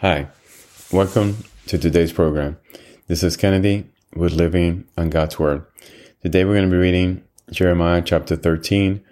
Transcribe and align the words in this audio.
Hi, 0.00 0.28
welcome 0.92 1.38
to 1.66 1.76
today's 1.76 2.12
program. 2.12 2.56
This 3.08 3.24
is 3.24 3.36
Kennedy 3.36 3.84
with 4.14 4.32
Living 4.32 4.84
on 4.96 5.10
God's 5.10 5.40
Word. 5.40 5.66
Today 6.22 6.44
we're 6.44 6.54
going 6.54 6.70
to 6.70 6.70
be 6.70 6.80
reading 6.80 7.24
Jeremiah 7.50 8.00
chapter 8.00 8.36
13 8.36 9.04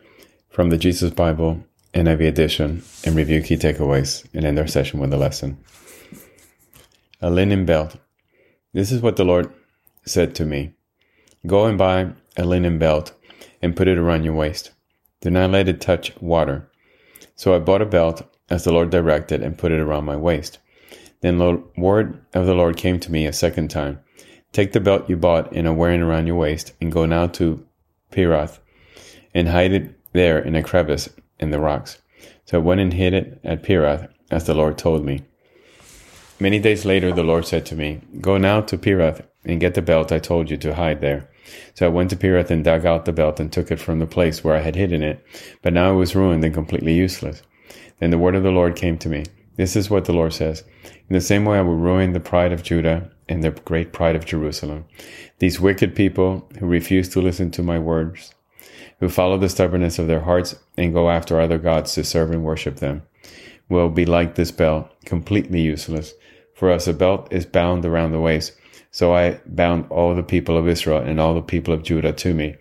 from 0.48 0.70
the 0.70 0.78
Jesus 0.78 1.10
Bible 1.10 1.64
NIV 1.92 2.28
edition 2.28 2.84
and 3.04 3.16
review 3.16 3.42
key 3.42 3.56
takeaways 3.56 4.24
and 4.32 4.44
end 4.44 4.60
our 4.60 4.68
session 4.68 5.00
with 5.00 5.12
a 5.12 5.16
lesson. 5.16 5.58
A 7.20 7.30
linen 7.30 7.66
belt. 7.66 7.96
This 8.72 8.92
is 8.92 9.02
what 9.02 9.16
the 9.16 9.24
Lord 9.24 9.52
said 10.04 10.36
to 10.36 10.44
me 10.44 10.72
Go 11.48 11.66
and 11.66 11.76
buy 11.76 12.12
a 12.36 12.44
linen 12.44 12.78
belt 12.78 13.12
and 13.60 13.74
put 13.74 13.88
it 13.88 13.98
around 13.98 14.22
your 14.22 14.34
waist. 14.34 14.70
Do 15.20 15.30
not 15.30 15.50
let 15.50 15.66
it 15.66 15.80
touch 15.80 16.12
water. 16.20 16.70
So 17.34 17.56
I 17.56 17.58
bought 17.58 17.82
a 17.82 17.86
belt 17.86 18.22
as 18.48 18.62
the 18.62 18.72
Lord 18.72 18.90
directed 18.90 19.42
and 19.42 19.58
put 19.58 19.72
it 19.72 19.80
around 19.80 20.04
my 20.04 20.14
waist. 20.14 20.60
Then 21.20 21.38
the 21.38 21.62
word 21.76 22.24
of 22.34 22.46
the 22.46 22.54
Lord 22.54 22.76
came 22.76 23.00
to 23.00 23.12
me 23.12 23.26
a 23.26 23.32
second 23.32 23.68
time. 23.68 24.00
Take 24.52 24.72
the 24.72 24.80
belt 24.80 25.08
you 25.08 25.16
bought 25.16 25.52
and 25.52 25.66
are 25.66 25.72
wearing 25.72 26.02
around 26.02 26.26
your 26.26 26.36
waist, 26.36 26.72
and 26.80 26.92
go 26.92 27.06
now 27.06 27.26
to 27.28 27.66
Perath, 28.10 28.58
and 29.34 29.48
hide 29.48 29.72
it 29.72 29.94
there 30.12 30.38
in 30.38 30.54
a 30.54 30.62
crevice 30.62 31.08
in 31.38 31.50
the 31.50 31.60
rocks. 31.60 31.98
So 32.44 32.58
I 32.58 32.62
went 32.62 32.80
and 32.80 32.92
hid 32.92 33.12
it 33.12 33.40
at 33.44 33.62
Perath, 33.62 34.08
as 34.30 34.44
the 34.44 34.54
Lord 34.54 34.78
told 34.78 35.04
me. 35.04 35.24
Many 36.38 36.58
days 36.58 36.84
later, 36.84 37.12
the 37.12 37.22
Lord 37.22 37.46
said 37.46 37.64
to 37.66 37.74
me, 37.74 38.00
Go 38.20 38.36
now 38.36 38.60
to 38.62 38.76
Perath 38.76 39.24
and 39.44 39.60
get 39.60 39.74
the 39.74 39.82
belt 39.82 40.12
I 40.12 40.18
told 40.18 40.50
you 40.50 40.56
to 40.58 40.74
hide 40.74 41.00
there. 41.00 41.30
So 41.74 41.86
I 41.86 41.90
went 41.90 42.10
to 42.10 42.16
Perath 42.16 42.50
and 42.50 42.64
dug 42.64 42.84
out 42.84 43.04
the 43.04 43.12
belt 43.12 43.40
and 43.40 43.52
took 43.52 43.70
it 43.70 43.80
from 43.80 44.00
the 44.00 44.06
place 44.06 44.42
where 44.42 44.56
I 44.56 44.60
had 44.60 44.76
hidden 44.76 45.02
it, 45.02 45.24
but 45.62 45.72
now 45.72 45.92
it 45.92 45.96
was 45.96 46.16
ruined 46.16 46.44
and 46.44 46.52
completely 46.52 46.94
useless. 46.94 47.42
Then 48.00 48.10
the 48.10 48.18
word 48.18 48.34
of 48.34 48.42
the 48.42 48.50
Lord 48.50 48.76
came 48.76 48.98
to 48.98 49.08
me. 49.08 49.24
This 49.56 49.74
is 49.74 49.88
what 49.88 50.04
the 50.04 50.12
Lord 50.12 50.34
says. 50.34 50.64
In 50.84 51.14
the 51.14 51.20
same 51.20 51.44
way, 51.44 51.58
I 51.58 51.62
will 51.62 51.76
ruin 51.76 52.12
the 52.12 52.20
pride 52.20 52.52
of 52.52 52.62
Judah 52.62 53.10
and 53.28 53.42
the 53.42 53.50
great 53.50 53.92
pride 53.92 54.14
of 54.14 54.26
Jerusalem. 54.26 54.84
These 55.38 55.60
wicked 55.60 55.94
people 55.94 56.48
who 56.58 56.66
refuse 56.66 57.08
to 57.10 57.22
listen 57.22 57.50
to 57.52 57.62
my 57.62 57.78
words, 57.78 58.34
who 59.00 59.08
follow 59.08 59.38
the 59.38 59.48
stubbornness 59.48 59.98
of 59.98 60.08
their 60.08 60.20
hearts 60.20 60.56
and 60.76 60.92
go 60.92 61.10
after 61.10 61.40
other 61.40 61.58
gods 61.58 61.94
to 61.94 62.04
serve 62.04 62.30
and 62.30 62.44
worship 62.44 62.76
them, 62.76 63.02
will 63.68 63.88
be 63.88 64.04
like 64.04 64.34
this 64.34 64.50
belt, 64.50 64.90
completely 65.04 65.60
useless. 65.60 66.12
For 66.54 66.70
us, 66.70 66.86
a 66.86 66.92
belt 66.92 67.28
is 67.30 67.46
bound 67.46 67.84
around 67.84 68.12
the 68.12 68.20
waist. 68.20 68.52
So 68.90 69.14
I 69.14 69.40
bound 69.46 69.86
all 69.90 70.14
the 70.14 70.22
people 70.22 70.56
of 70.56 70.68
Israel 70.68 71.02
and 71.02 71.18
all 71.18 71.34
the 71.34 71.42
people 71.42 71.74
of 71.74 71.82
Judah 71.82 72.12
to 72.12 72.34
me, 72.34 72.56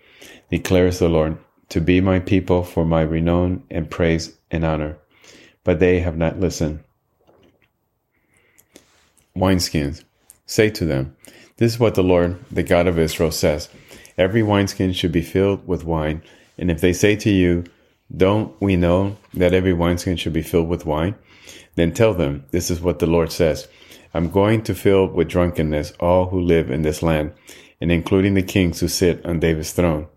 declares 0.50 0.98
the 0.98 1.08
Lord, 1.08 1.38
to 1.70 1.80
be 1.80 2.00
my 2.00 2.20
people 2.20 2.62
for 2.62 2.84
my 2.84 3.02
renown 3.02 3.64
and 3.70 3.90
praise 3.90 4.36
and 4.50 4.64
honor. 4.64 4.98
But 5.64 5.80
they 5.80 6.00
have 6.00 6.16
not 6.16 6.38
listened 6.38 6.84
wineskins. 9.36 10.02
Say 10.46 10.70
to 10.70 10.84
them, 10.84 11.14
This 11.56 11.74
is 11.74 11.80
what 11.80 11.94
the 11.94 12.02
Lord, 12.02 12.38
the 12.50 12.62
God 12.62 12.86
of 12.86 12.98
Israel, 12.98 13.30
says 13.30 13.68
Every 14.16 14.42
wineskin 14.42 14.92
should 14.92 15.12
be 15.12 15.22
filled 15.22 15.66
with 15.66 15.84
wine. 15.84 16.22
And 16.56 16.70
if 16.70 16.80
they 16.80 16.92
say 16.92 17.16
to 17.16 17.30
you, 17.30 17.64
Don't 18.16 18.58
we 18.60 18.76
know 18.76 19.16
that 19.34 19.52
every 19.52 19.72
wineskin 19.72 20.16
should 20.16 20.32
be 20.32 20.42
filled 20.42 20.68
with 20.68 20.86
wine? 20.86 21.16
Then 21.74 21.92
tell 21.92 22.14
them, 22.14 22.44
This 22.50 22.70
is 22.70 22.80
what 22.80 22.98
the 22.98 23.06
Lord 23.06 23.30
says 23.30 23.68
I'm 24.14 24.30
going 24.30 24.62
to 24.62 24.74
fill 24.74 25.08
with 25.08 25.28
drunkenness 25.28 25.92
all 26.00 26.30
who 26.30 26.40
live 26.40 26.70
in 26.70 26.82
this 26.82 27.02
land, 27.02 27.32
and 27.80 27.92
including 27.92 28.34
the 28.34 28.42
kings 28.42 28.80
who 28.80 28.88
sit 28.88 29.24
on 29.26 29.40
David's 29.40 29.72
throne. 29.72 30.08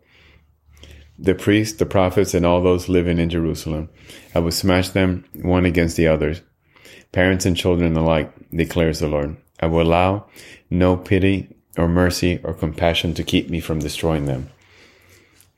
The 1.17 1.35
priests, 1.35 1.77
the 1.77 1.85
prophets, 1.85 2.33
and 2.33 2.45
all 2.45 2.61
those 2.61 2.87
living 2.87 3.19
in 3.19 3.29
Jerusalem. 3.29 3.89
I 4.33 4.39
will 4.39 4.53
smash 4.53 4.89
them 4.89 5.25
one 5.33 5.65
against 5.65 5.97
the 5.97 6.07
others 6.07 6.41
parents 7.11 7.45
and 7.45 7.57
children 7.57 7.95
alike, 7.97 8.31
declares 8.51 8.99
the 8.99 9.07
Lord. 9.07 9.37
I 9.59 9.67
will 9.67 9.81
allow 9.81 10.25
no 10.69 10.95
pity 10.95 11.55
or 11.77 11.87
mercy 11.87 12.39
or 12.43 12.53
compassion 12.53 13.13
to 13.15 13.23
keep 13.23 13.49
me 13.49 13.59
from 13.59 13.79
destroying 13.79 14.25
them. 14.25 14.49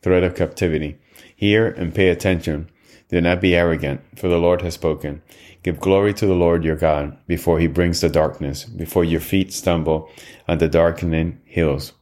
Threat 0.01 0.23
of 0.23 0.35
captivity. 0.35 0.97
Hear 1.35 1.67
and 1.67 1.93
pay 1.93 2.09
attention. 2.09 2.69
Do 3.09 3.19
not 3.21 3.41
be 3.41 3.55
arrogant, 3.55 4.01
for 4.15 4.27
the 4.27 4.37
Lord 4.37 4.61
has 4.61 4.73
spoken. 4.73 5.21
Give 5.63 5.79
glory 5.79 6.13
to 6.15 6.25
the 6.25 6.33
Lord 6.33 6.63
your 6.63 6.75
God 6.75 7.17
before 7.27 7.59
he 7.59 7.67
brings 7.67 8.01
the 8.01 8.09
darkness, 8.09 8.63
before 8.63 9.03
your 9.03 9.19
feet 9.19 9.53
stumble 9.53 10.09
on 10.47 10.57
the 10.57 10.67
darkening 10.67 11.39
hills. 11.45 11.93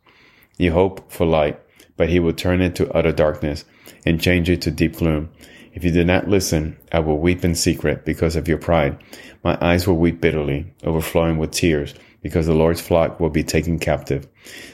You 0.58 0.72
hope 0.72 1.12
for 1.12 1.26
light, 1.26 1.60
but 1.98 2.10
he 2.10 2.20
will 2.20 2.34
turn 2.34 2.62
it 2.62 2.76
to 2.76 2.92
utter 2.94 3.12
darkness 3.12 3.66
and 4.06 4.22
change 4.22 4.50
it 4.50 4.62
to 4.64 4.72
deep 4.72 4.98
gloom. 4.98 5.30
If 5.74 5.84
you 5.84 5.92
do 5.92 6.04
not 6.04 6.28
listen, 6.28 6.78
I 6.92 7.00
will 7.00 7.20
weep 7.20 7.46
in 7.46 7.56
secret 7.56 8.06
because 8.06 8.36
of 8.36 8.48
your 8.48 8.58
pride. 8.58 8.98
My 9.44 9.58
eyes 9.62 9.88
will 9.88 9.98
weep 9.98 10.20
bitterly, 10.20 10.74
overflowing 10.84 11.38
with 11.38 11.52
tears, 11.52 11.94
because 12.22 12.48
the 12.48 12.54
Lord's 12.54 12.82
flock 12.82 13.20
will 13.20 13.30
be 13.30 13.44
taken 13.44 13.80
captive. 13.80 14.28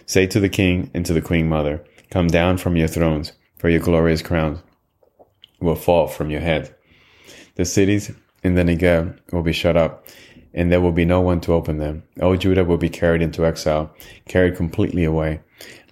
Say 0.05 0.25
to 0.27 0.39
the 0.39 0.49
king 0.49 0.89
and 0.93 1.05
to 1.05 1.13
the 1.13 1.21
queen 1.21 1.49
mother, 1.49 1.83
Come 2.09 2.27
down 2.27 2.57
from 2.57 2.75
your 2.75 2.87
thrones, 2.87 3.33
for 3.57 3.69
your 3.69 3.81
glorious 3.81 4.21
crowns 4.21 4.59
will 5.59 5.75
fall 5.75 6.07
from 6.07 6.29
your 6.29 6.41
head. 6.41 6.73
The 7.55 7.65
cities 7.65 8.11
in 8.43 8.55
the 8.55 8.63
Negev 8.63 9.17
will 9.31 9.43
be 9.43 9.53
shut 9.53 9.75
up, 9.75 10.07
and 10.53 10.71
there 10.71 10.81
will 10.81 10.91
be 10.91 11.05
no 11.05 11.21
one 11.21 11.41
to 11.41 11.53
open 11.53 11.77
them. 11.77 12.03
O 12.21 12.35
Judah 12.35 12.63
will 12.63 12.77
be 12.77 12.89
carried 12.89 13.21
into 13.21 13.45
exile, 13.45 13.93
carried 14.27 14.55
completely 14.55 15.03
away. 15.03 15.41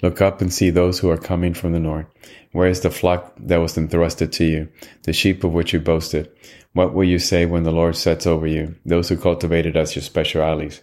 Look 0.01 0.21
up 0.21 0.41
and 0.41 0.53
see 0.53 0.69
those 0.69 0.99
who 0.99 1.09
are 1.09 1.17
coming 1.17 1.53
from 1.53 1.71
the 1.71 1.79
north. 1.79 2.05
Where 2.51 2.67
is 2.67 2.81
the 2.81 2.91
flock 2.91 3.33
that 3.37 3.57
was 3.57 3.77
entrusted 3.77 4.31
to 4.33 4.45
you, 4.45 4.69
the 5.03 5.13
sheep 5.13 5.43
of 5.43 5.53
which 5.53 5.73
you 5.73 5.79
boasted? 5.79 6.29
What 6.73 6.93
will 6.93 7.05
you 7.05 7.19
say 7.19 7.45
when 7.45 7.63
the 7.63 7.71
Lord 7.71 7.95
sets 7.95 8.27
over 8.27 8.47
you, 8.47 8.75
those 8.85 9.09
who 9.09 9.17
cultivated 9.17 9.77
us 9.77 9.95
your 9.95 10.03
special 10.03 10.41
allies? 10.41 10.81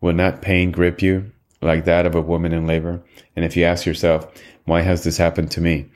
Will 0.00 0.14
not 0.14 0.42
pain 0.42 0.70
grip 0.70 1.02
you 1.02 1.32
like 1.60 1.84
that 1.84 2.06
of 2.06 2.14
a 2.14 2.22
woman 2.22 2.52
in 2.52 2.66
labor? 2.66 3.02
And 3.36 3.44
if 3.44 3.56
you 3.56 3.64
ask 3.64 3.84
yourself, 3.84 4.32
why 4.64 4.82
has 4.82 5.04
this 5.04 5.16
happened 5.16 5.50
to 5.52 5.60
me? 5.60 5.86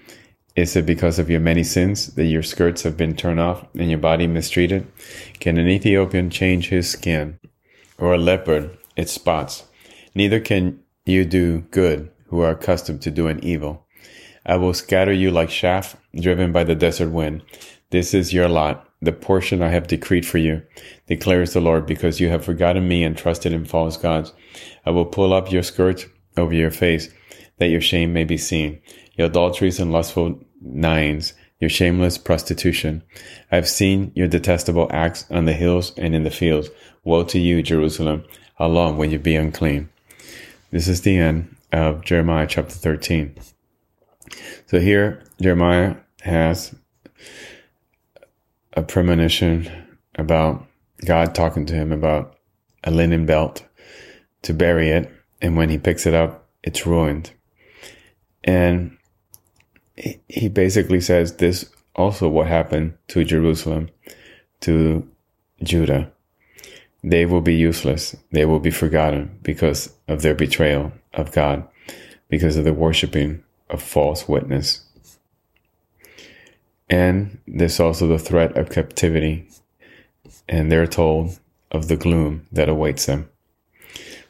Is 0.54 0.76
it 0.76 0.84
because 0.84 1.18
of 1.18 1.30
your 1.30 1.40
many 1.40 1.64
sins 1.64 2.08
that 2.14 2.26
your 2.26 2.42
skirts 2.42 2.82
have 2.82 2.96
been 2.96 3.16
torn 3.16 3.38
off 3.38 3.64
and 3.74 3.88
your 3.88 3.98
body 3.98 4.26
mistreated? 4.26 4.86
Can 5.40 5.56
an 5.56 5.68
Ethiopian 5.68 6.28
change 6.28 6.68
his 6.68 6.90
skin 6.90 7.38
or 7.96 8.12
a 8.12 8.18
leopard 8.18 8.76
its 8.96 9.12
spots? 9.12 9.64
Neither 10.14 10.40
can 10.40 10.81
you 11.04 11.24
do 11.24 11.60
good 11.70 12.10
who 12.26 12.40
are 12.40 12.50
accustomed 12.50 13.02
to 13.02 13.10
doing 13.10 13.40
evil. 13.42 13.86
I 14.46 14.56
will 14.56 14.74
scatter 14.74 15.12
you 15.12 15.30
like 15.30 15.48
chaff 15.48 15.96
driven 16.14 16.52
by 16.52 16.64
the 16.64 16.74
desert 16.74 17.10
wind. 17.10 17.42
This 17.90 18.14
is 18.14 18.32
your 18.32 18.48
lot, 18.48 18.88
the 19.00 19.12
portion 19.12 19.62
I 19.62 19.68
have 19.68 19.86
decreed 19.86 20.24
for 20.24 20.38
you, 20.38 20.62
declares 21.06 21.52
the 21.52 21.60
Lord, 21.60 21.86
because 21.86 22.20
you 22.20 22.28
have 22.28 22.44
forgotten 22.44 22.88
me 22.88 23.04
and 23.04 23.16
trusted 23.16 23.52
in 23.52 23.64
false 23.64 23.96
gods. 23.96 24.32
I 24.86 24.90
will 24.90 25.04
pull 25.04 25.32
up 25.32 25.52
your 25.52 25.62
skirt 25.62 26.06
over 26.36 26.54
your 26.54 26.70
face, 26.70 27.08
that 27.58 27.68
your 27.68 27.80
shame 27.80 28.12
may 28.12 28.24
be 28.24 28.38
seen, 28.38 28.80
your 29.14 29.26
adulteries 29.26 29.78
and 29.78 29.92
lustful 29.92 30.40
nines, 30.60 31.34
your 31.60 31.70
shameless 31.70 32.16
prostitution. 32.16 33.02
I 33.50 33.56
have 33.56 33.68
seen 33.68 34.12
your 34.14 34.28
detestable 34.28 34.88
acts 34.90 35.26
on 35.30 35.44
the 35.44 35.52
hills 35.52 35.92
and 35.98 36.14
in 36.14 36.24
the 36.24 36.30
fields. 36.30 36.70
Woe 37.04 37.24
to 37.24 37.38
you, 37.38 37.62
Jerusalem! 37.62 38.24
How 38.56 38.68
long 38.68 38.96
will 38.96 39.10
you 39.10 39.18
be 39.18 39.36
unclean? 39.36 39.90
This 40.72 40.88
is 40.88 41.02
the 41.02 41.18
end 41.18 41.54
of 41.70 42.02
Jeremiah 42.02 42.46
chapter 42.46 42.74
13. 42.74 43.34
So 44.68 44.80
here, 44.80 45.22
Jeremiah 45.38 45.96
has 46.22 46.74
a 48.72 48.82
premonition 48.82 49.70
about 50.14 50.66
God 51.04 51.34
talking 51.34 51.66
to 51.66 51.74
him 51.74 51.92
about 51.92 52.38
a 52.82 52.90
linen 52.90 53.26
belt 53.26 53.66
to 54.40 54.54
bury 54.54 54.88
it. 54.88 55.12
And 55.42 55.58
when 55.58 55.68
he 55.68 55.76
picks 55.76 56.06
it 56.06 56.14
up, 56.14 56.48
it's 56.62 56.86
ruined. 56.86 57.32
And 58.42 58.96
he 60.26 60.48
basically 60.48 61.02
says 61.02 61.36
this 61.36 61.70
also 61.94 62.30
what 62.30 62.46
happened 62.46 62.94
to 63.08 63.24
Jerusalem, 63.24 63.90
to 64.60 65.06
Judah. 65.62 66.10
They 67.04 67.26
will 67.26 67.40
be 67.40 67.54
useless. 67.54 68.16
They 68.30 68.44
will 68.44 68.60
be 68.60 68.70
forgotten 68.70 69.38
because 69.42 69.92
of 70.08 70.22
their 70.22 70.34
betrayal 70.34 70.92
of 71.14 71.32
God, 71.32 71.66
because 72.28 72.56
of 72.56 72.64
the 72.64 72.72
worshiping 72.72 73.42
of 73.68 73.82
false 73.82 74.28
witness. 74.28 74.84
And 76.88 77.38
there's 77.46 77.80
also 77.80 78.06
the 78.06 78.18
threat 78.18 78.56
of 78.56 78.70
captivity, 78.70 79.48
and 80.48 80.70
they're 80.70 80.86
told 80.86 81.38
of 81.70 81.88
the 81.88 81.96
gloom 81.96 82.46
that 82.52 82.68
awaits 82.68 83.06
them. 83.06 83.28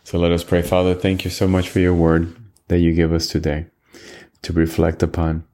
So 0.04 0.18
let 0.18 0.32
us 0.32 0.44
pray. 0.44 0.62
Father, 0.62 0.94
thank 0.94 1.24
you 1.24 1.30
so 1.30 1.46
much 1.46 1.68
for 1.68 1.80
your 1.80 1.94
word 1.94 2.36
that 2.68 2.78
you 2.78 2.94
give 2.94 3.12
us 3.12 3.26
today 3.26 3.66
to 4.42 4.52
reflect 4.52 5.02
upon, 5.02 5.44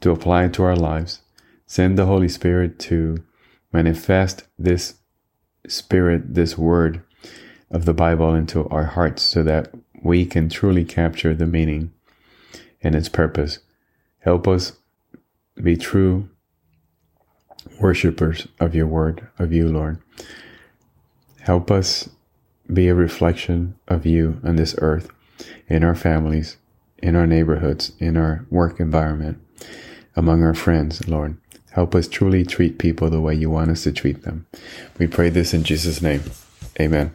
to 0.00 0.10
apply 0.10 0.48
to 0.48 0.62
our 0.62 0.76
lives. 0.76 1.20
Send 1.66 1.98
the 1.98 2.06
Holy 2.06 2.28
Spirit 2.28 2.78
to 2.80 3.24
manifest 3.72 4.44
this 4.58 4.94
spirit, 5.68 6.34
this 6.34 6.56
word 6.56 7.02
of 7.70 7.84
the 7.84 7.94
Bible 7.94 8.34
into 8.34 8.68
our 8.68 8.84
hearts 8.84 9.22
so 9.22 9.42
that 9.42 9.74
we 10.02 10.24
can 10.24 10.48
truly 10.48 10.84
capture 10.84 11.34
the 11.34 11.46
meaning 11.46 11.92
and 12.82 12.94
its 12.94 13.08
purpose. 13.08 13.58
Help 14.20 14.46
us 14.46 14.72
be 15.62 15.76
true 15.76 16.28
worshippers 17.80 18.46
of 18.60 18.74
your 18.74 18.86
word, 18.86 19.26
of 19.38 19.52
you, 19.52 19.68
Lord. 19.68 19.98
Help 21.40 21.70
us 21.70 22.08
be 22.72 22.88
a 22.88 22.94
reflection 22.94 23.76
of 23.88 24.06
you 24.06 24.40
on 24.44 24.56
this 24.56 24.74
earth, 24.78 25.08
in 25.68 25.84
our 25.84 25.94
families, 25.94 26.56
in 26.98 27.14
our 27.14 27.26
neighborhoods, 27.26 27.92
in 27.98 28.16
our 28.16 28.46
work 28.50 28.80
environment, 28.80 29.40
among 30.14 30.42
our 30.42 30.54
friends, 30.54 31.06
Lord. 31.08 31.36
Help 31.76 31.94
us 31.94 32.08
truly 32.08 32.42
treat 32.42 32.78
people 32.78 33.10
the 33.10 33.20
way 33.20 33.34
you 33.34 33.50
want 33.50 33.70
us 33.70 33.82
to 33.82 33.92
treat 33.92 34.22
them. 34.22 34.46
We 34.98 35.06
pray 35.06 35.28
this 35.28 35.52
in 35.52 35.62
Jesus' 35.62 36.00
name. 36.00 36.22
Amen. 36.80 37.12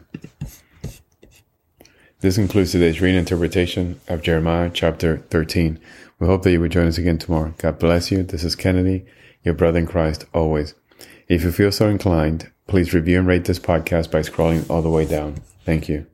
This 2.20 2.36
concludes 2.36 2.70
today's 2.70 3.00
reading 3.00 3.18
interpretation 3.18 4.00
of 4.06 4.22
Jeremiah 4.22 4.70
chapter 4.72 5.16
13. 5.30 5.80
We 6.20 6.28
hope 6.28 6.44
that 6.44 6.52
you 6.52 6.60
will 6.60 6.68
join 6.68 6.86
us 6.86 6.96
again 6.96 7.18
tomorrow. 7.18 7.52
God 7.58 7.80
bless 7.80 8.12
you. 8.12 8.22
This 8.22 8.44
is 8.44 8.54
Kennedy, 8.54 9.04
your 9.42 9.54
brother 9.54 9.80
in 9.80 9.86
Christ, 9.88 10.26
always. 10.32 10.74
If 11.26 11.42
you 11.42 11.50
feel 11.50 11.72
so 11.72 11.88
inclined, 11.88 12.48
please 12.68 12.94
review 12.94 13.18
and 13.18 13.26
rate 13.26 13.46
this 13.46 13.58
podcast 13.58 14.12
by 14.12 14.20
scrolling 14.20 14.70
all 14.70 14.80
the 14.80 14.90
way 14.90 15.06
down. 15.06 15.38
Thank 15.64 15.88
you. 15.88 16.06